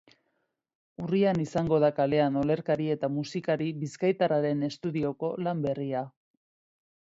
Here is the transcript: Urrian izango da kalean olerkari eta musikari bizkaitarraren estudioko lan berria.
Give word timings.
Urrian 1.03 1.41
izango 1.43 1.79
da 1.83 1.91
kalean 1.99 2.39
olerkari 2.41 2.89
eta 2.95 3.11
musikari 3.19 3.69
bizkaitarraren 3.83 4.67
estudioko 4.71 5.33
lan 5.49 5.65
berria. 5.69 6.05